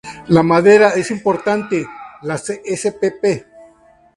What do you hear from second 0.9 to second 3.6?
es importante; las spp.